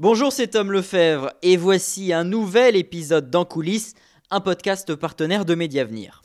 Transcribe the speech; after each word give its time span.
Bonjour, 0.00 0.32
c'est 0.32 0.46
Tom 0.46 0.70
Lefebvre 0.70 1.32
et 1.42 1.56
voici 1.56 2.12
un 2.12 2.22
nouvel 2.22 2.76
épisode 2.76 3.30
d'En 3.30 3.44
coulisses, 3.44 3.94
un 4.30 4.40
podcast 4.40 4.94
partenaire 4.94 5.44
de 5.44 5.56
Médiavenir. 5.56 6.22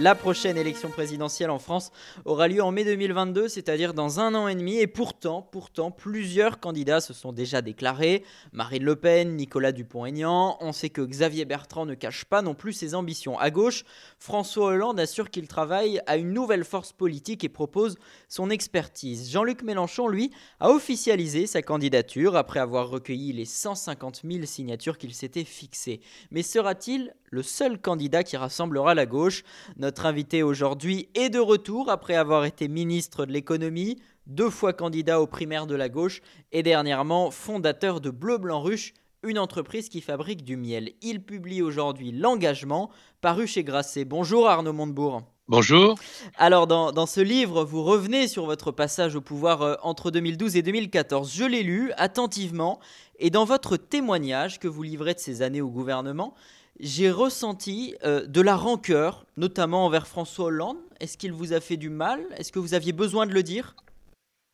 La 0.00 0.14
prochaine 0.14 0.56
élection 0.56 0.90
présidentielle 0.90 1.50
en 1.50 1.58
France 1.58 1.90
aura 2.24 2.46
lieu 2.46 2.62
en 2.62 2.70
mai 2.70 2.84
2022, 2.84 3.48
c'est-à-dire 3.48 3.94
dans 3.94 4.20
un 4.20 4.32
an 4.36 4.46
et 4.46 4.54
demi. 4.54 4.78
Et 4.78 4.86
pourtant, 4.86 5.42
pourtant, 5.42 5.90
plusieurs 5.90 6.60
candidats 6.60 7.00
se 7.00 7.12
sont 7.12 7.32
déjà 7.32 7.62
déclarés. 7.62 8.22
Marine 8.52 8.84
Le 8.84 8.94
Pen, 8.94 9.34
Nicolas 9.34 9.72
Dupont-Aignan. 9.72 10.56
On 10.60 10.70
sait 10.70 10.90
que 10.90 11.02
Xavier 11.02 11.46
Bertrand 11.46 11.84
ne 11.84 11.94
cache 11.94 12.24
pas 12.26 12.42
non 12.42 12.54
plus 12.54 12.74
ses 12.74 12.94
ambitions. 12.94 13.40
À 13.40 13.50
gauche, 13.50 13.82
François 14.20 14.66
Hollande 14.66 15.00
assure 15.00 15.30
qu'il 15.30 15.48
travaille 15.48 16.00
à 16.06 16.16
une 16.16 16.32
nouvelle 16.32 16.64
force 16.64 16.92
politique 16.92 17.42
et 17.42 17.48
propose 17.48 17.96
son 18.28 18.50
expertise. 18.50 19.32
Jean-Luc 19.32 19.64
Mélenchon, 19.64 20.06
lui, 20.06 20.30
a 20.60 20.70
officialisé 20.70 21.48
sa 21.48 21.60
candidature 21.60 22.36
après 22.36 22.60
avoir 22.60 22.88
recueilli 22.88 23.32
les 23.32 23.46
150 23.46 24.22
000 24.24 24.46
signatures 24.46 24.96
qu'il 24.96 25.12
s'était 25.12 25.42
fixées. 25.42 26.00
Mais 26.30 26.44
sera-t-il 26.44 27.12
le 27.30 27.42
seul 27.42 27.80
candidat 27.80 28.24
qui 28.24 28.36
rassemblera 28.36 28.94
la 28.94 29.06
gauche 29.06 29.44
notre 29.76 30.06
invité 30.06 30.42
aujourd'hui 30.42 31.08
est 31.14 31.30
de 31.30 31.38
retour 31.38 31.90
après 31.90 32.14
avoir 32.14 32.44
été 32.44 32.68
ministre 32.68 33.26
de 33.26 33.32
l'économie, 33.32 33.98
deux 34.26 34.50
fois 34.50 34.72
candidat 34.72 35.20
aux 35.20 35.26
primaires 35.26 35.66
de 35.66 35.74
la 35.74 35.88
gauche 35.88 36.20
et 36.52 36.62
dernièrement 36.62 37.30
fondateur 37.30 38.00
de 38.00 38.10
Bleu 38.10 38.38
Blanc 38.38 38.60
Ruche, 38.60 38.94
une 39.22 39.38
entreprise 39.38 39.88
qui 39.88 40.00
fabrique 40.00 40.44
du 40.44 40.56
miel. 40.56 40.92
Il 41.02 41.22
publie 41.22 41.62
aujourd'hui 41.62 42.12
L'engagement, 42.12 42.90
paru 43.20 43.46
chez 43.46 43.64
Grasset. 43.64 44.04
Bonjour 44.04 44.48
Arnaud 44.48 44.72
Montebourg. 44.72 45.22
Bonjour. 45.48 45.94
Alors 46.36 46.66
dans, 46.66 47.06
ce 47.06 47.22
livre, 47.22 47.64
vous 47.64 47.82
revenez 47.82 48.28
sur 48.28 48.44
votre 48.44 48.70
passage 48.70 49.16
au 49.16 49.22
pouvoir 49.22 49.62
euh, 49.62 49.74
entre 49.82 50.10
2012 50.10 50.56
et 50.56 50.62
2014. 50.62 51.32
Je 51.32 51.44
l'ai 51.44 51.62
lu 51.62 51.90
attentivement 51.96 52.78
et 53.18 53.30
dans 53.30 53.46
votre 53.46 53.78
témoignage 53.78 54.58
que 54.58 54.68
vous 54.68 54.82
livrez 54.82 55.14
de 55.14 55.18
ces 55.18 55.40
années 55.40 55.62
au 55.62 55.70
gouvernement, 55.70 56.34
j'ai 56.80 57.10
ressenti 57.10 57.94
euh, 58.04 58.26
de 58.26 58.40
la 58.40 58.56
rancœur, 58.56 59.26
notamment 59.36 59.86
envers 59.86 60.06
François 60.06 60.46
Hollande. 60.46 60.78
Est-ce 61.00 61.18
qu'il 61.18 61.32
vous 61.32 61.52
a 61.52 61.60
fait 61.60 61.76
du 61.76 61.90
mal? 61.90 62.24
Est-ce 62.36 62.52
que 62.52 62.58
vous 62.58 62.74
aviez 62.74 62.92
besoin 62.92 63.26
de 63.26 63.32
le 63.32 63.42
dire? 63.42 63.74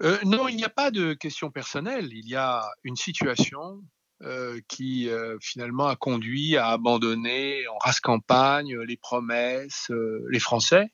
Euh, 0.03 0.19
Non, 0.25 0.49
il 0.49 0.57
n'y 0.57 0.65
a 0.65 0.71
pas 0.71 0.91
de 0.91 1.15
question 1.15 1.51
personnelle. 1.51 2.09
Il 2.13 2.29
y 2.29 2.37
a 2.37 2.67
une 2.83 2.97
situation 2.97 3.83
euh, 4.23 4.61
qui 4.69 5.09
finalement 5.41 5.87
a 5.87 5.97
conduit 5.97 6.57
à 6.57 6.69
abandonner 6.69 7.67
en 7.69 7.79
race 7.79 8.01
campagne 8.01 8.79
les 8.81 8.97
promesses, 8.97 9.91
les 10.31 10.41
Français, 10.41 10.93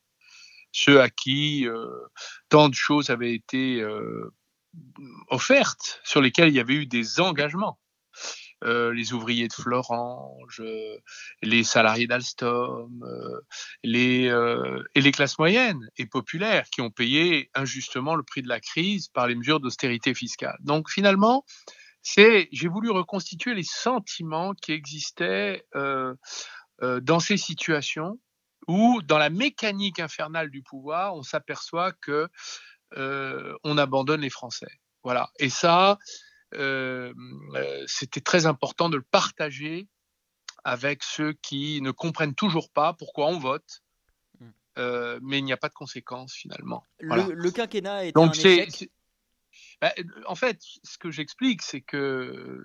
ceux 0.73 1.01
à 1.01 1.11
qui 1.11 1.67
tant 2.49 2.69
de 2.69 2.75
choses 2.75 3.11
avaient 3.11 3.35
été 3.35 3.85
offertes, 5.29 6.01
sur 6.05 6.21
lesquelles 6.21 6.49
il 6.49 6.55
y 6.55 6.61
avait 6.61 6.75
eu 6.75 6.87
des 6.87 7.21
engagements. 7.21 7.79
Euh, 8.63 8.93
les 8.93 9.15
ouvriers 9.15 9.49
de 9.49 9.55
Florange, 9.55 10.61
euh, 10.61 10.99
les 11.43 11.65
salariés 11.65 12.07
d'Alstom, 12.07 13.03
euh, 13.03 13.41
et 14.95 15.01
les 15.01 15.13
classes 15.13 15.39
moyennes 15.39 15.89
et 15.97 16.05
populaires 16.05 16.69
qui 16.71 16.83
ont 16.83 16.91
payé 16.91 17.51
injustement 17.55 18.15
le 18.15 18.23
prix 18.23 18.43
de 18.43 18.49
la 18.49 18.61
crise 18.61 19.09
par 19.09 19.27
les 19.27 19.35
mesures 19.35 19.61
d'austérité 19.61 20.13
fiscale. 20.13 20.59
Donc 20.61 20.91
finalement, 20.91 21.45
c'est 22.03 22.49
j'ai 22.53 22.69
voulu 22.69 22.91
reconstituer 22.91 23.55
les 23.55 23.65
sentiments 23.65 24.53
qui 24.53 24.73
existaient 24.73 25.65
dans 25.73 27.21
ces 27.21 27.37
situations 27.37 28.19
où, 28.69 29.01
dans 29.03 29.19
la 29.19 29.31
mécanique 29.31 30.01
infernale 30.01 30.51
du 30.51 30.63
pouvoir, 30.63 31.15
on 31.15 31.23
s'aperçoit 31.23 31.93
que 31.93 32.29
on 32.97 33.79
abandonne 33.79 34.21
les 34.21 34.31
Français. 34.31 34.81
Voilà. 35.03 35.31
Et 35.39 35.49
ça, 35.49 35.99
c'était 37.87 38.21
très 38.21 38.47
important 38.47 38.89
de 38.89 38.97
le 38.97 39.03
partager 39.03 39.89
avec 40.65 41.03
ceux 41.03 41.33
qui 41.33 41.81
ne 41.81 41.91
comprennent 41.91 42.35
toujours 42.35 42.71
pas 42.71 42.93
pourquoi 42.93 43.29
on 43.29 43.39
vote, 43.39 43.83
mmh. 44.41 44.49
euh, 44.79 45.19
mais 45.23 45.39
il 45.39 45.45
n'y 45.45 45.53
a 45.53 45.57
pas 45.57 45.69
de 45.69 45.75
conséquences 45.75 46.35
finalement. 46.35 46.85
Le, 47.01 47.51
quinquennat 47.51 48.07
est 48.07 48.13
Donc 48.13 48.37
un 48.37 48.41
échec. 48.41 48.91
Bah, 49.81 49.93
en 50.27 50.35
fait, 50.35 50.61
ce 50.85 50.99
que 50.99 51.11
j'explique, 51.11 51.63
c'est 51.63 51.81
que 51.81 52.63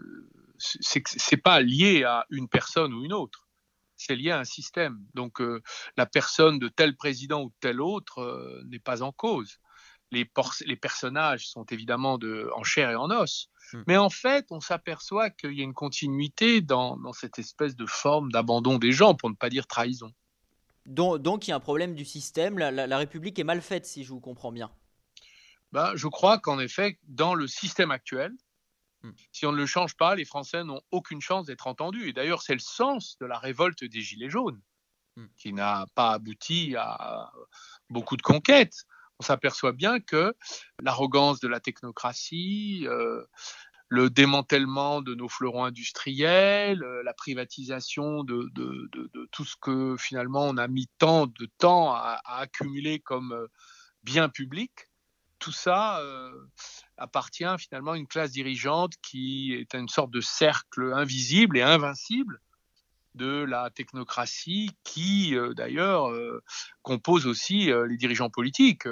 c'est 0.57 1.37
pas 1.37 1.61
lié 1.61 2.03
à 2.03 2.25
une 2.29 2.49
personne 2.49 2.93
ou 2.93 3.03
une 3.05 3.13
autre, 3.13 3.47
c'est 3.95 4.15
lié 4.15 4.31
à 4.31 4.39
un 4.39 4.45
système. 4.45 4.99
Donc 5.13 5.41
la 5.97 6.05
personne 6.05 6.59
de 6.59 6.67
tel 6.67 6.95
président 6.95 7.43
ou 7.43 7.49
de 7.49 7.55
tel 7.61 7.81
autre 7.81 8.61
n'est 8.65 8.79
pas 8.79 9.01
en 9.01 9.11
cause. 9.11 9.59
Les, 10.11 10.29
les, 10.65 10.75
personnages 10.75 11.47
sont 11.47 11.65
évidemment 11.65 12.17
de, 12.17 12.49
en 12.55 12.63
chair 12.63 12.91
et 12.91 12.95
en 12.95 13.09
os, 13.09 13.49
Hmm. 13.73 13.83
Mais 13.87 13.97
en 13.97 14.09
fait, 14.09 14.45
on 14.51 14.59
s'aperçoit 14.59 15.29
qu'il 15.29 15.53
y 15.53 15.61
a 15.61 15.63
une 15.63 15.73
continuité 15.73 16.61
dans, 16.61 16.97
cette 17.13 17.39
espèce 17.39 17.75
de 17.75 17.85
forme 17.85 18.31
d'abandon 18.31 18.77
des 18.77 18.91
gens, 18.91 19.15
pour 19.15 19.29
ne 19.29 19.35
pas 19.35 19.49
dire 19.49 19.67
trahison. 19.67 20.11
Donc, 20.85 21.47
il 21.47 21.49
y 21.49 21.53
a 21.53 21.55
un 21.55 21.59
problème 21.59 21.95
du 21.95 22.05
système, 22.05 22.59
la, 22.59 22.97
République 22.97 23.39
est 23.39 23.43
mal 23.43 23.61
faite, 23.61 23.85
si 23.85 24.03
je 24.03 24.09
vous 24.09 24.19
comprends 24.19 24.51
bien. 24.51 24.71
Ben, 25.71 25.95
je 25.95 26.07
crois 26.07 26.37
qu'en 26.37 26.59
effet, 26.59 26.99
dans 27.03 27.33
le 27.33 27.47
système 27.47 27.91
actuel, 27.91 28.31
hmm. 29.03 29.11
si 29.31 29.45
on 29.45 29.51
ne 29.51 29.57
le 29.57 29.65
change 29.65 29.95
pas, 29.97 30.15
les 30.15 30.25
Français 30.25 30.63
n'ont 30.63 30.81
aucune 30.91 31.21
chance 31.21 31.47
d'être 31.47 31.67
entendus. 31.67 32.09
Et 32.09 32.13
d'ailleurs, 32.13 32.43
c'est 32.43 32.53
le 32.53 32.59
sens 32.59 33.17
de 33.19 33.25
la 33.25 33.39
révolte 33.39 33.83
des 33.83 34.01
Gilets 34.01 34.29
jaunes, 34.29 34.61
hmm. 35.15 35.25
qui 35.37 35.53
n'a 35.53 35.85
pas 35.95 36.11
abouti 36.13 36.75
à 36.77 37.31
beaucoup 37.89 38.15
de 38.15 38.21
conquêtes 38.21 38.85
on 39.19 39.23
s'aperçoit 39.23 39.71
bien 39.71 39.99
que 39.99 40.35
l'arrogance 40.81 41.39
de 41.39 41.47
la 41.47 41.59
technocratie, 41.59 42.85
euh, 42.87 43.23
le 43.87 44.09
démantèlement 44.09 45.01
de 45.01 45.15
nos 45.15 45.29
fleurons 45.29 45.63
industriels, 45.63 46.83
euh, 46.83 47.03
la 47.03 47.13
privatisation 47.13 48.23
de, 48.23 48.51
tout 49.31 49.45
ce 49.45 49.55
que 49.61 49.95
finalement 49.97 50.45
on 50.45 50.57
a 50.57 50.67
mis 50.67 50.87
tant 50.97 51.27
de 51.27 51.49
temps 51.57 51.93
à, 51.93 52.19
accumuler 52.25 52.99
comme 52.99 53.31
euh, 53.31 53.47
bien 54.03 54.29
public, 54.29 54.89
tout 55.39 55.51
ça 55.51 56.01
appartient 56.97 57.43
finalement 57.59 57.91
à 57.91 57.97
une 57.97 58.07
classe 58.07 58.31
dirigeante 58.31 58.93
qui 59.03 59.53
est 59.53 59.75
une 59.75 59.89
sorte 59.89 60.09
de 60.09 60.21
cercle 60.21 60.93
invisible 60.93 61.57
et 61.57 61.61
invincible 61.61 62.39
de 63.15 63.43
la 63.43 63.69
technocratie 63.69 64.71
qui, 64.83 65.35
euh, 65.35 65.53
d'ailleurs, 65.53 66.09
euh, 66.09 66.43
compose 66.81 67.25
aussi 67.25 67.71
euh, 67.71 67.87
les 67.87 67.97
dirigeants 67.97 68.29
politiques. 68.29 68.87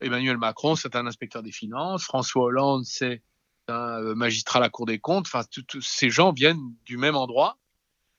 Emmanuel 0.00 0.38
Macron, 0.38 0.76
c'est 0.76 0.96
un 0.96 1.06
inspecteur 1.06 1.42
des 1.42 1.52
finances. 1.52 2.04
François 2.04 2.44
Hollande, 2.44 2.84
c'est 2.84 3.22
un 3.68 4.14
magistrat 4.14 4.58
à 4.58 4.62
la 4.62 4.70
Cour 4.70 4.86
des 4.86 4.98
comptes. 4.98 5.26
Enfin, 5.26 5.44
tous 5.68 5.80
ces 5.80 6.10
gens 6.10 6.32
viennent 6.32 6.60
du 6.84 6.96
même 6.96 7.16
endroit. 7.16 7.58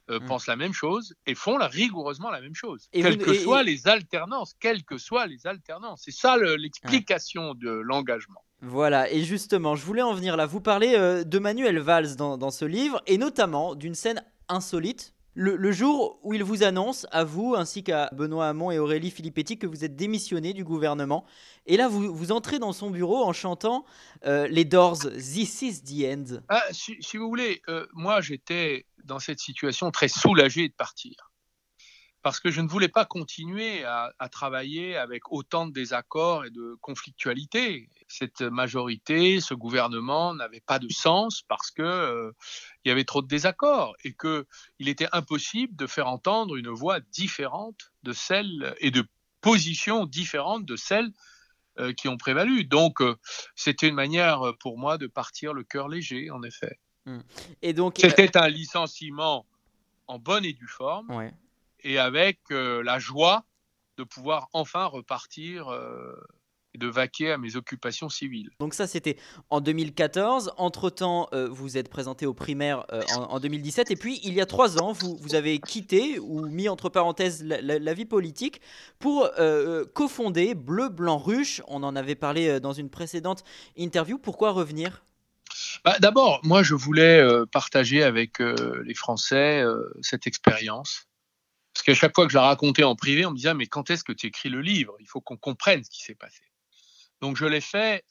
Mm. 0.06 0.26
pensent 0.26 0.48
la 0.48 0.56
même 0.56 0.74
chose 0.74 1.14
et 1.24 1.34
font 1.34 1.56
rigoureusement 1.58 2.30
la 2.30 2.42
même 2.42 2.54
chose, 2.54 2.90
quelles 2.92 3.16
que 3.16 3.32
soient 3.32 3.62
les 3.62 3.88
alternances, 3.88 4.52
quelles 4.60 4.84
que 4.84 4.98
soient 4.98 5.26
les 5.26 5.46
alternances. 5.46 6.02
C'est 6.04 6.10
ça 6.10 6.36
l'explication 6.36 7.54
de 7.54 7.70
l'engagement. 7.70 8.44
Voilà, 8.60 9.10
et 9.10 9.24
justement, 9.24 9.76
je 9.76 9.82
voulais 9.86 10.02
en 10.02 10.12
venir 10.12 10.36
là. 10.36 10.44
Vous 10.44 10.60
parlez 10.60 11.24
de 11.24 11.38
Manuel 11.38 11.78
Valls 11.78 12.16
dans, 12.16 12.36
dans, 12.36 12.50
ce 12.50 12.66
livre, 12.66 13.00
et 13.06 13.16
notamment 13.16 13.74
d'une 13.74 13.94
scène 13.94 14.22
insolite 14.50 15.13
le, 15.34 15.72
jour 15.72 16.18
où 16.22 16.32
il 16.32 16.44
vous 16.44 16.62
annonce, 16.62 17.06
à 17.10 17.24
vous 17.24 17.54
ainsi 17.56 17.82
qu'à 17.82 18.08
Benoît 18.12 18.48
Hamon 18.48 18.70
et 18.70 18.78
Aurélie 18.78 19.10
Filippetti, 19.10 19.58
que 19.58 19.66
vous 19.66 19.84
êtes 19.84 19.96
démissionné 19.96 20.52
du 20.52 20.64
gouvernement, 20.64 21.24
et 21.66 21.76
là 21.76 21.88
vous, 21.88 22.14
vous 22.14 22.32
entrez 22.32 22.58
dans 22.58 22.72
son 22.72 22.90
bureau 22.90 23.24
en 23.24 23.32
chantant 23.32 23.84
euh, 24.26 24.46
les 24.48 24.64
Doors, 24.64 25.00
This 25.16 25.62
is 25.62 25.82
the 25.82 26.04
end. 26.04 26.40
Ah, 26.48 26.62
si, 26.70 27.16
vous 27.16 27.28
voulez, 27.28 27.62
euh, 27.68 27.86
moi 27.92 28.20
j'étais 28.20 28.86
dans 29.04 29.18
cette 29.18 29.40
situation 29.40 29.90
très 29.90 30.08
soulagé 30.08 30.68
de 30.68 30.74
partir 30.74 31.30
parce 32.22 32.40
que 32.40 32.50
je 32.50 32.62
ne 32.62 32.68
voulais 32.68 32.88
pas 32.88 33.04
continuer 33.04 33.84
à, 33.84 34.10
travailler 34.32 34.96
avec 34.96 35.30
autant 35.30 35.66
de 35.66 35.72
désaccords 35.72 36.46
et 36.46 36.50
de 36.50 36.74
conflictualité. 36.80 37.90
Cette 38.18 38.42
majorité, 38.42 39.40
ce 39.40 39.54
gouvernement 39.54 40.34
n'avait 40.34 40.60
pas 40.60 40.78
de 40.78 40.88
sens 40.88 41.42
parce 41.48 41.70
que 41.70 41.82
euh, 41.82 42.32
il 42.84 42.88
y 42.88 42.92
avait 42.92 43.04
trop 43.04 43.22
de 43.22 43.26
désaccords 43.26 43.94
et 44.04 44.12
que 44.12 44.46
il 44.78 44.88
était 44.88 45.08
impossible 45.12 45.74
de 45.76 45.86
faire 45.86 46.08
entendre 46.08 46.56
une 46.56 46.70
voix 46.70 47.00
différente 47.00 47.92
de 48.02 48.12
celle 48.12 48.74
et 48.78 48.90
de 48.90 49.04
positions 49.40 50.06
différentes 50.06 50.64
de 50.64 50.76
celles 50.76 51.12
euh, 51.78 51.92
qui 51.92 52.08
ont 52.08 52.16
prévalu. 52.16 52.64
Donc, 52.64 53.00
euh, 53.00 53.16
c'était 53.56 53.88
une 53.88 53.94
manière 53.94 54.52
pour 54.60 54.78
moi 54.78 54.96
de 54.96 55.06
partir 55.06 55.52
le 55.52 55.64
cœur 55.64 55.88
léger, 55.88 56.30
en 56.30 56.42
effet. 56.42 56.78
Mmh. 57.06 57.18
Et 57.62 57.72
donc, 57.72 57.96
c'était 57.98 58.36
un 58.36 58.48
licenciement 58.48 59.46
en 60.06 60.18
bonne 60.18 60.44
et 60.44 60.52
due 60.52 60.68
forme. 60.68 61.10
Ouais 61.10 61.34
et 61.84 61.98
avec 61.98 62.40
la 62.50 62.98
joie 62.98 63.44
de 63.98 64.04
pouvoir 64.04 64.48
enfin 64.52 64.86
repartir 64.86 65.68
et 66.74 66.78
de 66.78 66.88
vaquer 66.88 67.32
à 67.32 67.38
mes 67.38 67.56
occupations 67.56 68.08
civiles. 68.08 68.50
Donc 68.58 68.74
ça, 68.74 68.86
c'était 68.86 69.16
en 69.50 69.60
2014. 69.60 70.52
Entre-temps, 70.56 71.28
euh, 71.32 71.48
vous 71.48 71.76
êtes 71.76 71.88
présenté 71.88 72.26
aux 72.26 72.34
primaires 72.34 72.84
euh, 72.92 73.02
en, 73.16 73.40
2017. 73.40 73.90
Et 73.90 73.96
puis, 73.96 74.20
il 74.24 74.34
y 74.34 74.40
a 74.40 74.46
trois 74.46 74.82
ans, 74.82 74.92
vous, 74.92 75.16
vous 75.20 75.34
avez 75.34 75.58
quitté 75.58 76.18
ou 76.18 76.46
mis 76.46 76.68
entre 76.68 76.88
parenthèses 76.88 77.44
la, 77.44 77.94
vie 77.94 78.04
politique 78.04 78.60
pour 78.98 79.30
euh, 79.38 79.84
cofonder 79.94 80.54
Bleu, 80.54 80.88
Blanc, 80.88 81.18
Ruche. 81.18 81.62
On 81.68 81.82
en 81.82 81.94
avait 81.94 82.16
parlé 82.16 82.58
dans 82.58 82.72
une 82.72 82.90
précédente 82.90 83.44
interview. 83.76 84.18
Pourquoi 84.18 84.50
revenir? 84.50 85.04
Bah, 85.84 85.96
D'abord, 86.00 86.40
moi, 86.42 86.64
je 86.64 86.74
voulais 86.74 87.24
partager 87.52 88.02
avec 88.02 88.40
les 88.40 88.94
Français 88.94 89.64
cette 90.02 90.26
expérience. 90.26 91.06
Parce 91.74 91.84
qu'à 91.84 91.94
chaque 91.94 92.14
fois 92.14 92.26
que 92.26 92.32
je 92.32 92.38
la 92.38 92.44
racontais 92.44 92.84
en 92.84 92.94
privé, 92.94 93.26
on 93.26 93.32
me 93.32 93.36
disait 93.36 93.52
mais 93.52 93.66
quand 93.66 93.90
est-ce 93.90 94.04
que 94.04 94.12
tu 94.12 94.26
écris 94.26 94.48
le 94.48 94.60
livre? 94.60 94.96
Il 95.00 95.06
faut 95.06 95.20
qu'on 95.20 95.36
comprenne 95.36 95.82
ce 95.82 95.90
qui 95.90 96.02
s'est 96.02 96.14
passé. 96.14 96.42
Donc 97.24 97.38
je 97.38 97.46
l'ai 97.46 97.62
fait 97.62 98.04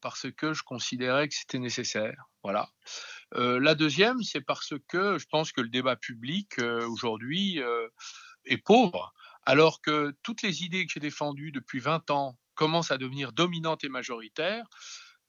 parce 0.00 0.30
que 0.36 0.54
je 0.54 0.62
considérais 0.62 1.26
que 1.26 1.34
c'était 1.34 1.58
nécessaire. 1.58 2.26
Voilà. 2.44 2.70
La 3.32 3.74
deuxième, 3.74 4.22
c'est 4.22 4.40
parce 4.40 4.74
que 4.86 5.18
je 5.18 5.26
pense 5.26 5.50
que 5.50 5.60
le 5.60 5.68
débat 5.68 5.96
public 5.96 6.60
aujourd'hui 6.60 7.60
est 8.44 8.58
pauvre, 8.58 9.12
alors 9.42 9.80
que 9.80 10.14
toutes 10.22 10.42
les 10.42 10.62
idées 10.62 10.86
que 10.86 10.92
j'ai 10.92 11.00
défendues 11.00 11.50
depuis 11.50 11.80
20 11.80 12.08
ans 12.12 12.38
commencent 12.54 12.92
à 12.92 12.98
devenir 12.98 13.32
dominantes 13.32 13.82
et 13.82 13.88
majoritaires. 13.88 14.66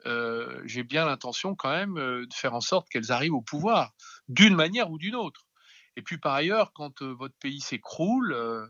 j'ai 0.06 0.83
bien 0.83 1.06
l'intention 1.06 1.56
quand 1.56 1.72
même 1.72 1.95
de 1.95 2.33
faire 2.33 2.54
en 2.54 2.62
sorte 2.62 2.88
qu'elles 2.90 3.12
arrivent 3.12 3.33
au 3.33 3.42
pouvoir, 3.42 3.94
d'une 4.28 4.56
manière 4.56 4.92
ou 4.92 5.00
d'une 5.00 5.16
autre. 5.16 5.48
Et 5.95 6.04
puis 6.04 6.19
par 6.19 6.36
ailleurs, 6.36 6.72
quand 6.74 7.01
votre 7.01 7.36
pays 7.40 7.62
s'écroule, 7.62 8.69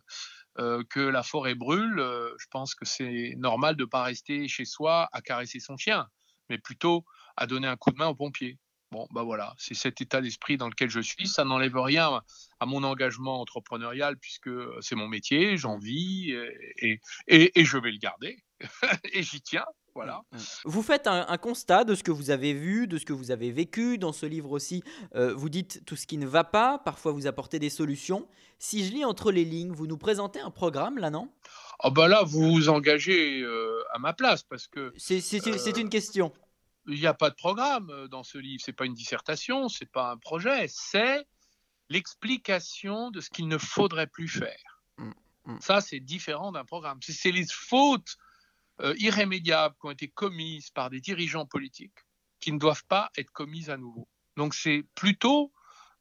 que 0.89 0.99
la 0.99 1.23
forêt 1.23 1.55
brûle, 1.55 1.97
je 2.37 2.45
pense 2.49 2.75
que 2.75 2.85
c'est 2.85 3.33
normal 3.37 3.75
de 3.75 3.83
ne 3.83 3.89
pas 3.89 4.03
rester 4.03 4.47
chez 4.47 4.65
soi 4.65 5.07
à 5.11 5.21
caresser 5.21 5.59
son 5.59 5.77
chien, 5.77 6.07
mais 6.49 6.57
plutôt 6.57 7.05
à 7.35 7.47
donner 7.47 7.67
un 7.67 7.77
coup 7.77 7.91
de 7.91 7.97
main 7.97 8.07
aux 8.07 8.15
pompiers. 8.15 8.57
Bon, 8.91 9.05
bah 9.11 9.23
voilà, 9.23 9.53
c'est 9.57 9.73
cet 9.73 9.99
état 9.99 10.21
d'esprit 10.21 10.55
dans 10.55 10.69
lequel 10.69 10.89
je 10.89 11.01
suis. 11.01 11.27
Ça 11.27 11.43
n'enlève 11.43 11.77
rien 11.77 12.21
à 12.59 12.65
mon 12.65 12.83
engagement 12.83 13.41
entrepreneurial 13.41 14.17
puisque 14.17 14.49
c'est 14.79 14.95
mon 14.95 15.09
métier, 15.09 15.57
j'en 15.57 15.77
vis 15.77 16.31
et, 16.77 17.01
et, 17.27 17.59
et, 17.59 17.65
je 17.65 17.77
vais 17.77 17.91
le 17.91 17.97
garder. 17.97 18.37
et 19.13 19.23
j'y 19.23 19.41
tiens. 19.41 19.65
Voilà. 19.97 20.21
Mm, 20.31 20.37
mm. 20.37 20.41
Vous 20.65 20.83
faites 20.83 21.07
un, 21.07 21.37
constat 21.37 21.83
de 21.83 21.95
ce 21.95 22.03
que 22.03 22.11
vous 22.11 22.29
avez 22.29 22.53
vu, 22.53 22.85
de 22.85 22.99
ce 22.99 23.05
que 23.05 23.13
vous 23.13 23.31
avez 23.31 23.51
vécu. 23.51 23.97
Dans 23.97 24.13
ce 24.13 24.27
livre 24.27 24.51
aussi, 24.51 24.83
euh, 25.15 25.33
vous 25.33 25.49
dites 25.49 25.83
tout 25.87 25.95
ce 25.95 26.05
qui 26.05 26.19
ne 26.19 26.27
va 26.27 26.43
pas. 26.43 26.77
Parfois, 26.77 27.13
vous 27.13 27.25
apportez 27.25 27.57
des 27.57 27.71
solutions. 27.71 28.27
Si 28.59 28.85
je 28.85 28.91
lis 28.91 29.05
entre 29.05 29.31
les 29.31 29.43
lignes, 29.43 29.71
vous 29.71 29.87
nous 29.87 29.97
présentez 29.97 30.39
un 30.39 30.51
programme, 30.51 30.99
là, 30.99 31.09
non? 31.09 31.31
Oh 31.83 31.89
bah 31.89 32.07
Là, 32.07 32.21
vous 32.23 32.53
vous 32.53 32.69
engagez 32.69 33.41
euh, 33.41 33.83
à 33.91 33.97
ma 33.97 34.13
place 34.13 34.43
parce 34.43 34.67
que. 34.67 34.93
C'est 34.97 35.17
euh, 35.47 35.73
une 35.75 35.89
question. 35.89 36.31
Il 36.85 36.99
n'y 36.99 37.07
a 37.07 37.15
pas 37.15 37.31
de 37.31 37.35
programme 37.35 37.91
dans 38.11 38.23
ce 38.23 38.37
livre. 38.37 38.61
C'est 38.63 38.73
pas 38.73 38.85
une 38.85 38.93
dissertation, 38.93 39.67
c'est 39.67 39.91
pas 39.91 40.11
un 40.11 40.17
projet. 40.17 40.67
C'est 40.69 41.25
l'explication 41.89 43.09
de 43.09 43.19
ce 43.19 43.31
qu'il 43.31 43.47
ne 43.47 43.57
faudrait 43.57 44.07
plus 44.07 44.27
faire. 44.27 44.83
Mm, 44.97 45.59
Ça, 45.59 45.81
c'est 45.81 45.99
différent 45.99 46.51
d'un 46.51 46.65
programme. 46.65 46.99
C'est 47.01 47.31
les 47.31 47.47
fautes 47.51 48.15
euh, 48.81 48.93
irrémédiables 48.97 49.75
qui 49.79 49.87
ont 49.87 49.91
été 49.91 50.07
commises 50.07 50.69
par 50.69 50.89
des 50.89 51.01
dirigeants 51.01 51.45
politiques 51.45 52.05
qui 52.39 52.51
ne 52.51 52.59
doivent 52.59 52.85
pas 52.87 53.09
être 53.17 53.31
commises 53.31 53.69
à 53.69 53.77
nouveau. 53.77 54.07
Donc 54.35 54.53
c'est 54.53 54.85
plutôt 54.95 55.51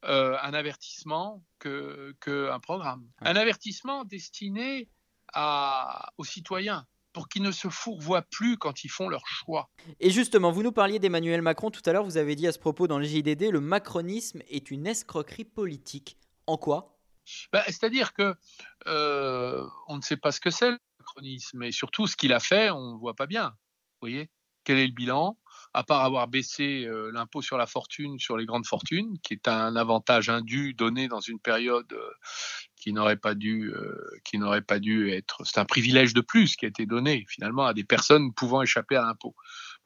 euh, 0.05 0.37
un 0.41 0.53
avertissement 0.53 1.43
qu'un 1.59 2.13
que 2.19 2.57
programme. 2.59 3.09
Un 3.21 3.35
avertissement 3.35 4.03
destiné 4.03 4.89
à, 5.33 6.11
aux 6.17 6.23
citoyens 6.23 6.85
pour 7.13 7.29
qu'ils 7.29 7.41
ne 7.41 7.51
se 7.51 7.67
fourvoient 7.67 8.21
plus 8.21 8.57
quand 8.57 8.83
ils 8.83 8.89
font 8.89 9.09
leur 9.09 9.25
choix. 9.25 9.71
Et 9.99 10.11
justement, 10.11 10.51
vous 10.51 10.61
nous 10.61 10.71
parliez 10.71 10.99
d'Emmanuel 10.99 11.41
Macron 11.41 11.71
tout 11.71 11.81
à 11.87 11.91
l'heure, 11.91 12.03
vous 12.03 12.17
avez 12.17 12.35
dit 12.35 12.45
à 12.45 12.51
ce 12.51 12.59
propos 12.59 12.87
dans 12.87 12.99
le 12.99 13.05
JDD, 13.05 13.49
le 13.51 13.59
macronisme 13.59 14.43
est 14.49 14.69
une 14.69 14.85
escroquerie 14.85 15.45
politique. 15.45 16.17
En 16.45 16.57
quoi? 16.57 16.99
Bah, 17.51 17.63
C'est-à-dire 17.65 18.13
que 18.13 18.35
euh, 18.85 19.67
on 19.87 19.97
ne 19.97 20.01
sait 20.01 20.17
pas 20.17 20.31
ce 20.31 20.39
que 20.39 20.51
c'est 20.51 20.77
mais 21.53 21.71
surtout 21.71 22.07
ce 22.07 22.15
qu'il 22.15 22.33
a 22.33 22.39
fait, 22.39 22.69
on 22.69 22.93
ne 22.93 22.97
voit 22.97 23.15
pas 23.15 23.27
bien. 23.27 23.49
Vous 23.49 24.07
voyez? 24.07 24.29
Quel 24.63 24.79
est 24.79 24.87
le 24.87 24.93
bilan? 24.93 25.37
À 25.73 25.83
part 25.83 26.03
avoir 26.03 26.27
baissé 26.27 26.85
euh, 26.85 27.09
l'impôt 27.11 27.41
sur 27.41 27.57
la 27.57 27.67
fortune 27.67 28.19
sur 28.19 28.35
les 28.35 28.45
grandes 28.45 28.65
fortunes, 28.65 29.17
qui 29.23 29.33
est 29.33 29.47
un 29.47 29.75
avantage 29.75 30.29
indu 30.29 30.73
donné 30.73 31.07
dans 31.07 31.21
une 31.21 31.39
période 31.39 31.91
euh, 31.93 32.11
qui 32.75 32.91
n'aurait 32.91 33.17
pas 33.17 33.33
dû, 33.33 33.71
euh, 33.73 33.97
qui 34.25 34.37
n'aurait 34.37 34.61
pas 34.61 34.79
dû 34.79 35.09
être. 35.11 35.45
C'est 35.45 35.59
un 35.59 35.65
privilège 35.65 36.13
de 36.13 36.21
plus 36.21 36.55
qui 36.57 36.65
a 36.65 36.67
été 36.67 36.85
donné 36.85 37.25
finalement 37.29 37.65
à 37.65 37.73
des 37.73 37.85
personnes 37.85 38.33
pouvant 38.33 38.61
échapper 38.61 38.97
à 38.97 39.03
l'impôt. 39.03 39.35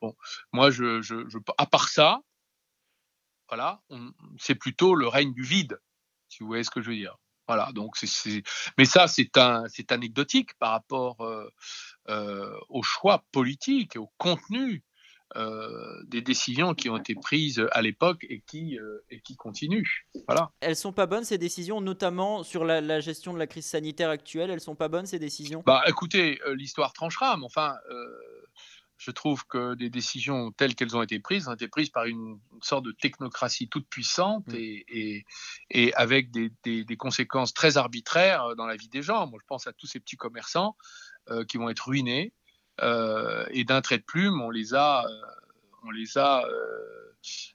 Bon, 0.02 0.16
moi, 0.52 0.72
je, 0.72 1.02
je, 1.02 1.16
à 1.58 1.66
part 1.68 1.90
ça, 1.90 2.22
voilà, 3.50 3.82
c'est 4.40 4.56
plutôt 4.56 4.96
le 4.96 5.08
règne 5.08 5.34
du 5.34 5.44
vide, 5.44 5.80
si 6.30 6.40
vous 6.42 6.48
voyez 6.48 6.64
ce 6.64 6.72
que 6.72 6.82
je 6.82 6.90
veux 6.90 6.96
dire. 6.96 7.18
Voilà, 7.54 7.70
donc 7.74 7.98
c'est, 7.98 8.44
mais 8.78 8.86
ça 8.86 9.10
c'est 9.10 9.38
un, 9.38 9.66
c'est 9.68 9.92
anecdotique 9.92 10.54
par 10.58 10.72
rapport 10.72 11.20
euh, 11.20 11.52
euh, 12.08 12.50
au 12.70 12.82
choix 12.82 13.26
politique 13.34 13.98
et 13.98 14.00
au 14.00 14.10
contenu 14.18 14.86
euh, 15.36 16.02
des 16.06 16.22
décisions 16.22 16.74
qui 16.74 16.90
ont 16.90 16.96
été 16.96 17.14
prises 17.14 17.62
à 17.74 17.82
l'époque 17.82 18.26
et 18.30 18.42
qui, 18.48 18.80
et 19.10 19.20
qui 19.20 19.36
continuent. 19.36 19.84
Voilà. 20.30 20.50
Elles 20.62 20.78
sont 20.78 20.94
pas 20.94 21.08
bonnes 21.08 21.26
ces 21.26 21.38
décisions, 21.38 21.82
notamment 21.82 22.44
sur 22.44 22.64
la, 22.64 22.80
la, 22.80 23.02
gestion 23.02 23.34
de 23.34 23.38
la 23.40 23.48
crise 23.48 23.66
sanitaire 23.66 24.10
actuelle. 24.10 24.50
Elles 24.50 24.62
sont 24.62 24.76
pas 24.76 24.88
bonnes 24.88 25.06
ces 25.06 25.20
décisions? 25.20 25.62
Bah, 25.66 25.84
écoutez, 25.88 26.40
l'histoire 26.54 26.94
tranchera, 26.94 27.36
mais 27.36 27.44
enfin 27.44 27.76
je 29.02 29.10
trouve 29.10 29.48
que 29.48 29.74
des 29.74 29.90
décisions 29.90 30.52
telles 30.52 30.76
qu'elles 30.76 30.96
ont 30.96 31.02
été 31.02 31.20
prises 31.20 31.48
ont 31.48 31.54
été 31.54 31.68
prises 31.68 31.90
par 31.90 32.06
une, 32.06 32.40
sorte 32.62 32.86
de 32.86 32.92
technocratie 32.92 33.68
toute 33.68 33.88
puissante 33.88 34.46
mm. 34.48 34.56
et, 34.56 35.26
et, 35.72 35.94
avec 35.96 36.30
des, 36.30 36.52
des, 36.64 36.98
conséquences 36.98 37.52
très 37.56 37.78
arbitraires 37.78 38.56
dans 38.56 38.68
la 38.68 38.76
vie 38.76 38.90
des 38.90 39.02
gens. 39.02 39.26
Moi, 39.26 39.40
je 39.42 39.48
pense 39.48 39.66
à 39.66 39.74
tous 39.74 39.88
ces 39.88 40.00
petits 40.00 40.18
commerçants 40.18 40.78
euh, 41.32 41.44
qui 41.44 41.58
vont 41.58 41.70
être 41.70 41.88
ruinés 41.88 42.32
euh, 42.82 43.44
et 43.50 43.64
d'un 43.64 43.82
trait 43.82 43.98
de 43.98 44.04
plume, 44.04 44.40
on 44.40 44.52
les 44.52 44.76
a, 44.76 45.04
euh, 45.04 45.22
on 45.84 45.90
les 45.90 46.20
a 46.20 46.46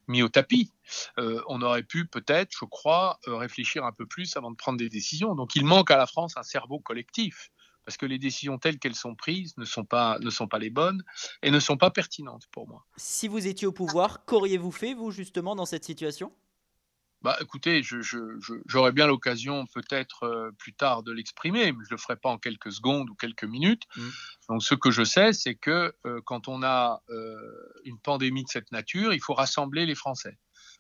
mis 0.09 0.23
au 0.23 0.29
tapis. 0.29 0.73
on 1.17 1.63
aurait 1.63 1.85
pu 1.85 2.07
peut-être, 2.07 2.51
je 2.59 2.65
crois, 2.65 3.21
réfléchir 3.27 3.85
un 3.85 3.93
peu 3.93 4.07
plus 4.07 4.37
avant 4.37 4.51
de 4.51 4.57
prendre 4.57 4.79
des 4.79 4.89
décisions. 4.89 5.37
Donc, 5.37 5.55
il 5.55 5.65
manque 5.65 5.93
à 5.93 5.97
la 5.97 6.07
France 6.07 6.37
un 6.37 6.43
cerveau 6.43 6.81
collectif 6.81 7.53
parce 7.87 7.97
que 7.97 8.05
les 8.05 8.19
décisions 8.19 8.59
telles 8.59 8.79
qu'elles 8.79 8.97
sont 8.97 9.15
prises 9.15 9.57
ne 9.57 9.65
sont, 9.65 9.85
pas, 9.85 10.19
ne 10.19 10.29
sont 10.29 10.49
pas 10.49 10.59
les 10.59 10.71
bonnes 10.71 11.05
et 11.43 11.53
ne 11.53 11.61
sont 11.61 11.77
pas 11.77 11.91
pertinentes 11.91 12.49
pour 12.51 12.69
moi. 12.69 12.85
Si 12.97 13.29
vous 13.29 13.47
étiez 13.47 13.67
au 13.67 13.73
pouvoir, 13.73 14.25
qu'auriez-vous 14.27 14.73
fait, 14.73 14.93
vous, 14.93 15.13
justement, 15.13 15.55
dans 15.55 15.67
cette 15.67 15.85
situation? 15.85 16.33
Bah, 17.23 17.37
écoutez, 17.41 17.83
j'aurais 18.67 18.93
bien 18.93 19.07
l'occasion 19.07 19.67
peut-être 19.73 20.25
euh, 20.25 20.51
plus 20.59 20.75
tard 20.75 21.05
de 21.05 21.13
l'exprimer, 21.13 21.73
mais 21.73 21.85
je 21.85 21.93
ne 21.93 21.97
le 21.97 21.97
ferai 21.97 22.17
pas 22.17 22.29
en 22.29 22.39
quelques 22.39 22.73
secondes 22.73 23.09
ou 23.09 23.15
quelques 23.15 23.45
minutes. 23.45 23.85
Mmh. 23.97 24.03
Donc 24.49 24.63
ce 24.63 24.75
que 24.75 24.91
je 24.91 25.05
sais, 25.05 25.33
c'est 25.33 25.55
que 25.55 25.95
euh, 26.07 26.21
quand 26.25 26.49
on 26.49 26.63
a 26.65 27.03
euh, 27.09 27.37
une 27.85 27.99
pandémie 27.99 28.43
de 28.43 28.49
cette 28.49 28.71
nature, 28.73 29.15
il 29.15 29.21
faut 29.21 29.35
rassembler 29.35 29.87
les 29.87 29.95
Français. 29.95 30.39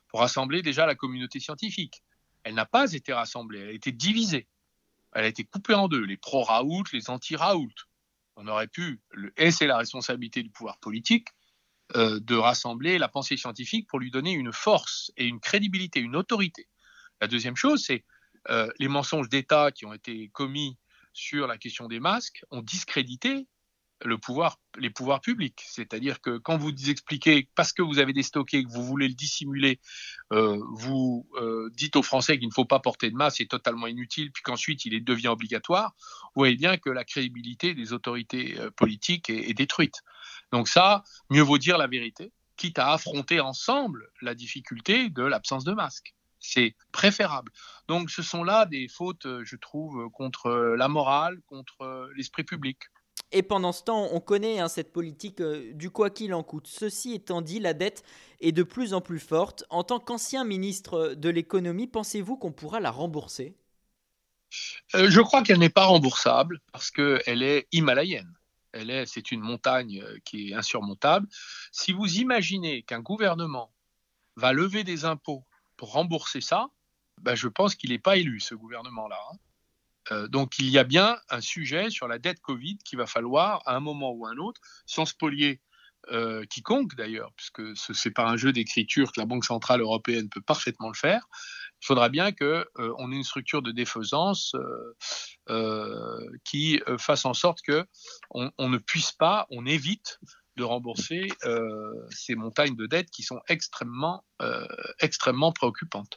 Pour 0.09 0.21
rassembler 0.21 0.63
déjà 0.63 0.87
la 0.87 0.95
communauté 0.95 1.41
scientifique. 1.41 2.03
Elle 2.43 2.55
n'a 2.55 2.67
pas 2.67 2.93
été 2.93 3.13
rassemblée, 3.13 3.61
elle 3.61 3.69
a 3.71 3.73
été 3.73 3.91
divisée 3.91 4.47
elle 5.17 5.25
a 5.25 5.29
été 5.29 5.45
coupée 5.45 5.73
en 5.73 5.89
deux, 5.89 6.05
les 6.05 6.19
pro-Raoult, 6.19 6.85
les 6.93 7.09
anti-Raoult. 7.09 7.73
On 8.37 8.47
aurait 8.49 8.69
pu, 8.69 9.01
et 9.39 9.51
c'est 9.51 9.67
la 9.67 9.79
responsabilité 9.79 10.43
du 10.43 10.51
pouvoir 10.51 10.79
politique, 10.79 11.29
euh, 11.97 12.21
de 12.21 12.35
rassembler 12.35 12.99
la 12.99 13.09
pensée 13.09 13.39
scientifique 13.39 13.89
pour 13.89 13.99
lui 13.99 14.11
donner 14.11 14.33
une 14.33 14.53
force 14.53 15.11
et 15.17 15.25
une 15.25 15.41
crédibilité, 15.41 16.01
une 16.01 16.17
autorité. 16.17 16.69
La 17.23 17.29
deuxième 17.29 17.57
chose, 17.57 17.83
c'est 17.83 18.05
euh, 18.51 18.71
les 18.79 18.89
mensonges 18.89 19.31
d'État 19.31 19.73
qui 19.73 19.87
ont 19.87 19.95
été 19.95 20.29
commis 20.35 20.77
sur 21.15 21.47
la 21.47 21.57
question 21.57 21.89
des 21.89 21.99
masques 21.99 22.45
ont 22.51 22.61
discrédité 22.61 23.47
le 24.05 24.19
pouvoir, 24.19 24.59
les 24.79 24.91
pouvoirs 24.91 25.21
publics. 25.21 25.63
C'est-à-dire 25.67 26.21
que 26.21 26.39
quand 26.39 26.57
vous 26.57 26.73
expliquez, 26.91 27.49
parce 27.55 27.73
que 27.73 27.83
vous 27.83 27.99
avez 27.99 28.13
déstocké, 28.13 28.63
que 28.63 28.69
vous 28.69 28.85
voulez 28.85 29.09
le 29.09 29.15
dissimuler, 29.15 29.81
euh, 30.33 30.61
vous 30.75 31.27
euh, 31.37 31.71
dites 31.75 31.97
aux 31.97 32.03
Français 32.03 32.39
qu'il 32.39 32.49
ne 32.49 32.53
faut 32.53 32.65
pas 32.65 32.81
porter 32.81 33.11
de 33.11 33.17
masque, 33.17 33.39
c'est 33.39 33.47
totalement 33.47 33.87
inutile, 33.87 34.33
puis 34.33 34.43
qu'ensuite 34.43 34.85
il 34.85 35.03
devient 35.05 35.29
obligatoire, 35.29 35.95
vous 36.35 36.41
voyez 36.41 36.57
bien 36.57 36.77
que 36.77 36.91
la 36.91 37.05
crédibilité 37.05 37.75
des 37.75 37.93
autorités 37.93 38.59
euh, 38.59 38.71
politiques 38.71 39.31
est, 39.31 39.51
est, 39.51 39.55
détruite. 39.55 40.03
Donc 40.53 40.69
ça, 40.69 41.03
mieux 41.31 41.43
vaut 41.43 41.59
dire 41.59 41.79
la 41.79 41.87
vérité, 41.87 42.33
quitte 42.57 42.79
à 42.79 42.93
affronter 42.93 43.41
ensemble 43.41 44.11
la 44.21 44.35
difficulté 44.35 45.09
de 45.09 45.23
l'absence 45.23 45.65
de 45.65 45.73
masque. 45.73 46.15
C'est 46.39 46.77
préférable. 46.93 47.51
Donc 47.89 48.11
ce 48.11 48.23
sont 48.23 48.45
là 48.45 48.67
des 48.67 48.89
fautes, 48.89 49.27
je 49.43 49.57
trouve, 49.57 50.11
contre 50.11 50.51
la 50.51 50.87
morale, 50.87 51.41
contre 51.47 52.11
l'esprit 52.15 52.45
public. 52.45 52.79
Et 53.33 53.43
pendant 53.43 53.73
ce 53.73 53.83
temps, 53.83 54.09
on 54.13 54.21
connaît 54.21 54.61
hein, 54.61 54.69
cette 54.69 54.93
politique 54.93 55.41
euh, 55.41 55.73
du 55.73 55.91
quoi 55.91 56.11
qu'il 56.11 56.33
en 56.33 56.43
coûte. 56.43 56.69
Ceci 56.69 57.15
étant 57.15 57.43
dit, 57.43 57.59
la 57.59 57.75
dette 57.75 58.05
est 58.41 58.53
de 58.53 58.63
plus 58.63 58.95
en 58.95 59.01
plus 59.01 59.19
forte. 59.19 59.65
En 59.69 59.83
tant 59.85 59.99
qu'ancien 59.99 60.45
ministre 60.45 61.15
de 61.15 61.29
l'économie, 61.29 61.87
pensez-vous 61.87 62.37
qu'on 62.37 62.53
pourra 62.53 62.81
la 62.81 62.91
rembourser? 62.91 63.57
Euh, 64.95 65.11
Je 65.11 65.21
crois 65.21 65.43
qu'elle 65.43 65.59
n'est 65.59 65.69
pas 65.69 65.87
remboursable 65.87 66.61
parce 66.73 66.91
qu'elle 66.91 67.43
est 67.43 67.67
himalayenne. 67.73 68.33
C'est 69.07 69.33
une 69.33 69.41
montagne 69.41 70.05
qui 70.25 70.51
est 70.51 70.55
insurmontable. 70.55 71.27
Si 71.73 71.93
vous 71.93 72.19
imaginez 72.19 72.83
qu'un 72.83 73.01
gouvernement 73.01 73.73
va 74.37 74.53
lever 74.53 74.85
des 74.85 75.07
impôts 75.07 75.45
pour 75.79 75.93
rembourser 75.93 76.43
ça, 76.43 76.69
ben 77.23 77.35
je 77.35 77.49
pense 77.49 77.75
qu'il 77.75 77.91
n'est 77.91 77.99
pas 77.99 78.19
élu, 78.19 78.39
ce 78.39 78.55
gouvernement-là. 78.55 79.19
Hein. 79.33 79.37
Euh, 80.13 80.29
donc 80.29 80.59
il 80.59 80.69
y 80.69 80.79
a 80.79 80.85
bien 80.85 81.19
un 81.31 81.41
sujet 81.41 81.91
sur 81.91 82.09
la 82.09 82.19
dette 82.19 82.41
Covid 82.41 82.79
qu'il 82.79 82.99
va 82.99 83.07
falloir, 83.07 83.63
à 83.67 83.77
un 83.77 83.81
moment 83.81 84.13
ou 84.13 84.27
à 84.27 84.31
un 84.31 84.37
autre, 84.39 84.61
sans 84.87 85.05
spolier 85.05 85.61
euh, 86.13 86.45
quiconque 86.45 86.95
d'ailleurs, 86.95 87.33
puisque 87.37 87.77
ce 87.77 87.93
n'est 87.93 88.13
pas 88.13 88.29
un 88.29 88.37
jeu 88.37 88.53
d'écriture 88.53 89.11
que 89.13 89.21
la 89.21 89.27
Banque 89.27 89.45
Centrale 89.45 89.81
Européenne 89.81 90.29
peut 90.29 90.41
parfaitement 90.41 90.89
le 90.89 90.95
faire, 90.95 91.27
il 91.83 91.87
faudra 91.87 92.09
bien 92.09 92.33
qu'on 92.33 92.45
euh, 92.45 93.11
ait 93.11 93.17
une 93.17 93.25
structure 93.25 93.63
de 93.63 93.73
défaisance 93.73 94.55
qui 96.45 96.81
fasse 96.99 97.25
en 97.25 97.35
sorte 97.35 97.61
qu'on 97.63 98.51
on 98.59 98.69
ne 98.69 98.79
puisse 98.79 99.13
pas, 99.13 99.47
on 99.51 99.67
évite 99.67 100.19
de 100.57 100.65
rembourser 100.65 101.29
ces 102.11 102.35
montagnes 102.35 102.75
de 102.77 102.87
dettes 102.87 103.11
qui 103.11 103.23
sont 103.23 103.41
extrêmement, 103.47 104.25
extrêmement 105.01 105.53
préoccupantes. 105.53 106.17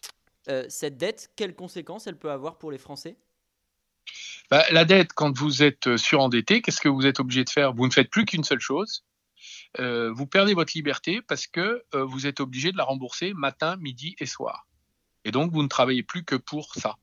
cette 0.69 0.97
dette, 0.97 1.29
quelles 1.35 1.55
conséquences 1.55 2.07
elle 2.07 2.17
peut 2.17 2.31
avoir 2.31 2.57
pour 2.57 2.71
les 2.71 2.77
Français? 2.77 3.17
Bah, 4.49 4.65
la 4.71 4.83
dette, 4.85 5.13
quand 5.13 5.37
vous 5.37 5.61
êtes 5.61 5.87
euh, 5.87 5.97
surendetté, 5.97 6.61
qu'est-ce 6.61 6.81
que 6.81 6.89
vous 6.89 7.05
êtes 7.05 7.19
obligé 7.19 7.43
de 7.43 7.49
faire? 7.49 7.73
Vous 7.73 7.85
ne 7.85 7.91
faites 7.91 8.09
plus 8.09 8.25
qu'une 8.25 8.43
seule 8.43 8.59
chose. 8.59 9.05
Euh, 9.79 10.11
vous 10.11 10.25
perdez 10.25 10.55
votre 10.55 10.73
liberté 10.75 11.21
parce 11.21 11.45
que 11.45 11.83
euh, 11.93 12.03
vous 12.03 12.25
êtes 12.25 12.39
obligé 12.39 12.71
de 12.71 12.77
la 12.77 12.83
rembourser 12.83 13.33
matin, 13.33 13.75
midi 13.77 14.15
et 14.19 14.25
soir. 14.25 14.67
Et 15.23 15.31
donc, 15.31 15.51
vous 15.51 15.61
ne 15.61 15.67
travaillez 15.67 16.01
plus 16.01 16.23
que 16.23 16.35
pour 16.35 16.73
ça. 16.73 16.97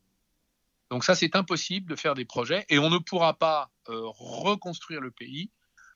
Donc 0.90 1.04
ça, 1.04 1.14
c'est 1.14 1.36
impossible 1.36 1.88
de 1.88 1.96
faire 1.96 2.14
des 2.14 2.24
projets 2.24 2.64
et 2.68 2.78
on 2.78 2.90
ne 2.90 2.98
pourra 2.98 3.34
pas 3.34 3.70
reconstruire 3.88 5.00
le 5.00 5.10
pays 5.10 5.50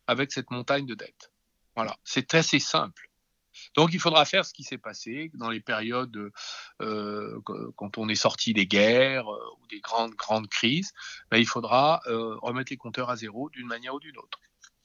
avec 0.09 0.33
cette 0.33 0.51
montagne 0.51 0.87
de 0.87 0.95
dettes. 0.95 1.33
Voilà, 1.77 1.97
c'est 2.05 2.35
assez 2.35 2.59
simple. 2.59 3.10
Donc 3.75 3.91
il 3.93 4.01
faudra 4.01 4.25
faire 4.25 4.45
ce 4.45 4.53
qui 4.53 4.65
s'est 4.65 4.79
passé 4.79 5.31
dans 5.35 5.51
les 5.51 5.61
périodes 5.61 6.31
euh, 6.81 7.41
quand 7.77 7.99
on 7.99 8.09
est 8.09 8.15
sorti 8.15 8.53
des 8.53 8.67
guerres 8.67 9.29
euh, 9.29 9.39
ou 9.61 9.67
des 9.69 9.81
grandes 9.81 10.15
grandes 10.15 10.49
crises. 10.49 10.93
Ben, 11.31 11.39
il 11.39 11.47
faudra 11.47 12.01
euh, 12.07 12.37
remettre 12.43 12.73
les 12.73 12.77
compteurs 12.77 13.11
à 13.11 13.17
zéro 13.17 13.51
d'une 13.51 13.67
manière 13.67 13.95
ou 13.95 14.01
d'une 14.01 14.17
autre. 14.19 14.39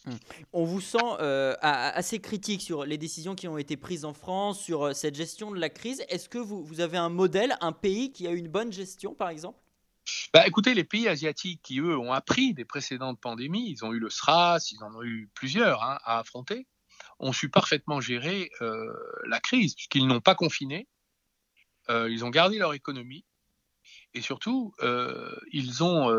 Hum. 0.07 0.17
On 0.53 0.65
vous 0.65 0.81
sent 0.81 1.17
assez 1.62 2.19
critique 2.19 2.62
sur 2.62 2.86
les 2.86 3.00
décisions 3.00 3.34
qui 3.34 3.48
ont 3.48 3.57
été 3.57 3.75
prises 3.75 4.05
en 4.05 4.13
France, 4.13 4.62
sur 4.62 4.95
cette 4.95 5.15
gestion 5.15 5.50
de 5.50 5.60
la 5.60 5.69
crise. 5.69 6.03
Est-ce 6.10 6.29
que 6.29 6.38
vous, 6.38 6.63
vous, 6.63 6.79
avez 6.79 6.98
un 6.98 7.10
modèle, 7.10 7.57
un 7.60 7.72
pays 7.72 8.12
qui 8.12 8.27
a 8.27 8.31
une 8.31 8.48
bonne 8.48 8.72
gestion, 8.72 9.15
par 9.15 9.29
exemple? 9.29 9.57
Bah, 10.31 10.45
écoutez, 10.45 10.75
les 10.75 10.84
pays 10.84 11.07
asiatiques 11.07 11.62
qui, 11.63 11.79
eux, 11.79 11.98
ont 11.98 12.13
appris 12.13 12.53
des 12.53 12.65
précédentes 12.65 13.19
pandémies, 13.19 13.67
ils 13.67 13.84
ont 13.84 13.93
eu 13.93 14.00
le 14.00 14.12
SRAS, 14.12 14.72
ils 14.72 14.84
en 14.84 14.93
ont 14.93 15.03
eu 15.03 15.27
plusieurs 15.34 15.84
hein, 15.84 15.98
à 16.03 16.19
affronter 16.19 16.67
ont 17.19 17.34
su 17.34 17.50
parfaitement 17.50 18.01
gérer 18.01 18.50
euh, 18.62 18.93
la 19.27 19.39
crise, 19.39 19.75
puisqu'ils 19.75 20.07
n'ont 20.07 20.22
pas 20.22 20.36
confiné, 20.36 20.88
euh, 21.89 22.10
ils 22.10 22.25
ont 22.25 22.29
gardé 22.29 22.57
leur 22.57 22.74
économie, 22.74 23.25
et 24.13 24.22
surtout, 24.22 24.74
euh, 24.81 25.36
ils 25.51 25.84
ont 25.84 26.10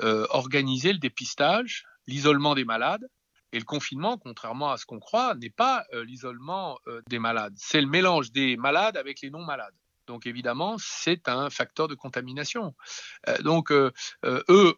organisé 0.00 0.92
le 0.92 0.98
dépistage, 0.98 1.84
l'isolement 2.06 2.54
des 2.54 2.64
malades, 2.64 3.06
et 3.52 3.58
le 3.58 3.64
confinement, 3.64 4.18
contrairement 4.18 4.72
à 4.72 4.78
ce 4.78 4.86
qu'on 4.86 4.98
croit, 4.98 5.34
n'est 5.34 5.50
pas 5.50 5.84
l'isolement 5.92 6.78
des 7.08 7.18
malades, 7.18 7.54
c'est 7.56 7.80
le 7.80 7.86
mélange 7.86 8.32
des 8.32 8.56
malades 8.56 8.96
avec 8.96 9.20
les 9.20 9.30
non-malades. 9.30 9.74
Donc 10.06 10.26
évidemment, 10.26 10.76
c'est 10.78 11.28
un 11.28 11.50
facteur 11.50 11.88
de 11.88 11.94
contamination. 11.94 12.74
donc 13.40 13.70
eux 13.72 13.92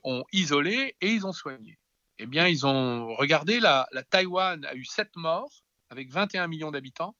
ont 0.03 0.25
isolé 0.33 0.97
et 1.01 1.11
ils 1.11 1.27
ont 1.27 1.33
soigné 1.33 1.79
eh 2.19 2.27
bien, 2.27 2.47
ils 2.49 2.67
ont 2.67 3.15
regardé, 3.15 3.61
la, 3.61 3.89
la 3.93 4.03
Taïwan 4.03 4.65
a 4.65 4.75
eu 4.75 4.85
7 4.85 5.17
morts 5.17 5.63
avec 5.91 6.11
21 6.11 6.47
millions 6.47 6.71
d'habitants. 6.71 7.15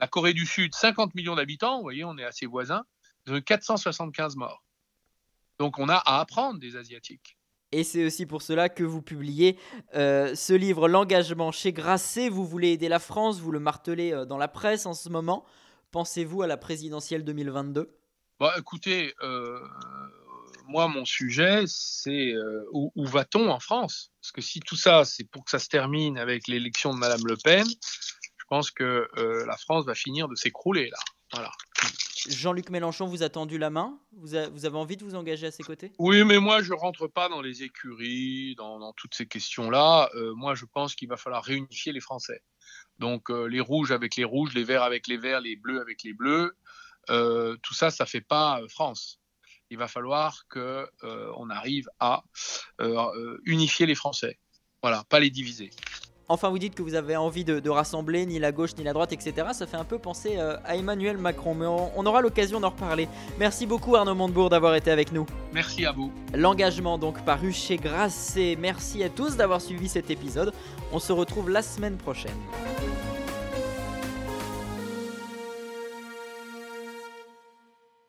La 0.00 0.08
Corée 0.08 0.34
du 0.34 0.46
Sud, 0.46 0.74
50 0.74 1.14
millions 1.14 1.36
d'habitants, 1.36 1.76
vous 1.78 1.82
voyez, 1.82 2.04
on 2.04 2.16
est 2.18 2.24
assez 2.24 2.46
voisins, 2.46 2.84
de 3.24 3.38
475 3.38 4.36
morts. 4.36 4.62
Donc 5.58 5.78
on 5.78 5.88
a 5.88 5.96
à 5.96 6.20
apprendre 6.20 6.60
des 6.60 6.76
Asiatiques. 6.76 7.36
Et 7.72 7.82
c'est 7.82 8.04
aussi 8.04 8.26
pour 8.26 8.42
cela 8.42 8.68
que 8.68 8.84
vous 8.84 9.02
publiez 9.02 9.58
euh, 9.94 10.34
ce 10.34 10.52
livre, 10.52 10.88
L'engagement 10.88 11.50
chez 11.50 11.72
Grasset. 11.72 12.28
Vous 12.28 12.46
voulez 12.46 12.70
aider 12.70 12.88
la 12.88 13.00
France, 13.00 13.40
vous 13.40 13.50
le 13.50 13.58
martelez 13.58 14.12
euh, 14.12 14.24
dans 14.24 14.38
la 14.38 14.48
presse 14.48 14.86
en 14.86 14.94
ce 14.94 15.08
moment. 15.08 15.44
Pensez-vous 15.90 16.42
à 16.42 16.46
la 16.46 16.56
présidentielle 16.56 17.24
2022 17.24 17.90
bah, 18.38 18.54
Écoutez, 18.58 19.14
euh, 19.22 19.58
moi, 20.68 20.88
mon 20.88 21.04
sujet, 21.04 21.64
c'est 21.66 22.32
euh, 22.32 22.64
où, 22.72 23.06
va-t-on 23.06 23.48
en 23.48 23.60
France? 23.60 24.12
Parce 24.20 24.32
que 24.32 24.40
si 24.40 24.60
tout 24.60 24.76
ça, 24.76 25.04
c'est 25.04 25.24
pour 25.24 25.44
que 25.44 25.50
ça 25.50 25.58
se 25.58 25.68
termine 25.68 26.18
avec 26.18 26.48
l'élection 26.48 26.92
de 26.92 26.98
Madame 26.98 27.20
Le 27.26 27.36
Pen, 27.36 27.66
je 27.66 28.44
pense 28.48 28.70
que 28.70 29.08
euh, 29.16 29.46
la 29.46 29.56
France 29.56 29.84
va 29.86 29.94
finir 29.94 30.28
de 30.28 30.34
s'écrouler 30.34 30.90
là. 30.90 30.98
Voilà. 31.32 31.50
Jean-Luc 32.28 32.70
Mélenchon 32.70 33.06
vous 33.06 33.22
a 33.22 33.28
tendu 33.28 33.58
la 33.58 33.70
main? 33.70 34.00
Vous, 34.12 34.34
avez 34.34 34.76
envie 34.76 34.96
de 34.96 35.04
vous 35.04 35.14
engager 35.14 35.46
à 35.46 35.50
ses 35.50 35.62
côtés? 35.62 35.92
Oui, 35.98 36.24
mais 36.24 36.38
moi, 36.38 36.62
je 36.62 36.72
rentre 36.72 37.06
pas 37.06 37.28
dans 37.28 37.40
les 37.40 37.62
écuries, 37.62 38.54
dans, 38.56 38.92
toutes 38.94 39.14
ces 39.14 39.26
questions-là. 39.26 40.10
Euh, 40.14 40.34
moi, 40.34 40.54
je 40.54 40.64
pense 40.64 40.94
qu'il 40.96 41.08
va 41.08 41.16
falloir 41.16 41.44
réunifier 41.44 41.92
les 41.92 42.00
Français. 42.00 42.42
Donc, 42.98 43.28
les 43.28 43.60
rouges 43.60 43.92
avec 43.92 44.16
les 44.16 44.24
rouges, 44.24 44.54
les 44.54 44.64
verts 44.64 44.82
avec 44.82 45.06
les 45.06 45.18
verts, 45.18 45.40
les 45.40 45.54
bleus 45.54 45.80
avec 45.80 46.02
les 46.02 46.14
bleus. 46.14 46.56
tout 47.08 47.74
ça, 47.74 47.90
ça 47.90 48.06
fait 48.06 48.22
pas 48.22 48.60
France 48.68 49.20
il 49.70 49.78
va 49.78 49.88
falloir 49.88 50.44
qu'on 50.48 50.60
euh, 50.60 51.32
on 51.36 51.50
arrive 51.50 51.88
à 52.00 52.22
euh, 52.80 52.96
euh, 53.14 53.38
unifier 53.44 53.86
les 53.86 53.94
Français. 53.94 54.38
Voilà, 54.82 55.04
pas 55.08 55.20
les 55.20 55.30
diviser. 55.30 55.70
Enfin, 56.28 56.48
vous 56.48 56.58
dites 56.58 56.74
que 56.74 56.82
vous 56.82 56.94
avez 56.94 57.16
envie 57.16 57.44
de, 57.44 57.70
rassembler 57.70 58.26
ni 58.26 58.40
la 58.40 58.50
gauche 58.50 58.70
ni 58.76 58.82
la 58.82 58.92
droite, 58.92 59.12
etc. 59.12 59.48
Ça 59.52 59.66
fait 59.68 59.76
un 59.76 59.84
peu 59.84 59.98
penser 60.00 60.38
à 60.38 60.74
Emmanuel 60.74 61.18
Macron, 61.18 61.54
mais 61.54 61.66
on, 61.66 62.04
aura 62.04 62.20
l'occasion 62.20 62.58
d'en 62.58 62.70
reparler. 62.70 63.08
Merci 63.38 63.64
beaucoup 63.64 63.94
Arnaud 63.94 64.16
Montebourg 64.16 64.50
d'avoir 64.50 64.74
été 64.74 64.90
avec 64.90 65.12
nous. 65.12 65.24
Merci 65.52 65.86
à 65.86 65.92
vous. 65.92 66.12
L'engagement 66.34 66.98
donc 66.98 67.24
paru 67.24 67.52
chez 67.52 67.76
Grasset. 67.76 68.56
Merci 68.58 69.04
à 69.04 69.08
tous 69.08 69.36
d'avoir 69.36 69.60
suivi 69.60 69.88
cet 69.88 70.10
épisode. 70.10 70.52
On 70.90 70.98
se 70.98 71.12
retrouve 71.12 71.48
la 71.48 71.62
semaine 71.62 71.96
prochaine. 71.96 72.36